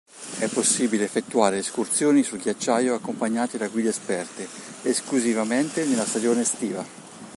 [0.39, 4.47] È possibile effettuare escursioni sul ghiacciaio accompagnati da guide esperte,
[4.81, 6.83] esclusivamente nella stagione estiva.